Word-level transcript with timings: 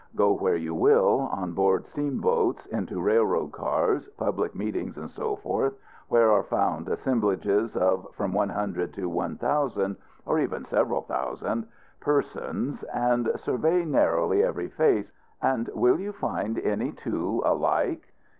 Go 0.15 0.31
where 0.33 0.55
you 0.55 0.73
will, 0.73 1.29
on 1.31 1.51
board 1.53 1.85
steamboats, 1.85 2.65
into 2.65 2.99
railroad 2.99 3.51
cars, 3.51 4.07
public 4.17 4.55
meetings, 4.55 4.95
&c., 4.95 5.21
where 5.21 6.31
are 6.31 6.41
found 6.41 6.89
assemblages 6.89 7.75
of 7.77 8.07
from 8.15 8.33
one 8.33 8.49
hundred 8.49 8.95
to 8.95 9.07
one 9.07 9.35
thousand 9.37 9.97
or 10.25 10.39
even 10.39 10.65
several 10.65 11.03
thousand 11.03 11.67
persons, 11.99 12.81
and 12.91 13.29
survey 13.45 13.85
narrowly 13.85 14.43
every 14.43 14.69
face; 14.69 15.11
and 15.39 15.69
will 15.75 15.99
you 15.99 16.11
find 16.13 16.57
any 16.57 16.91
two 16.93 17.43
alike? 17.45 18.11